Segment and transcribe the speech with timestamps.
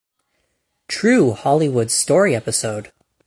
[0.87, 2.91] True Hollywood Story episode.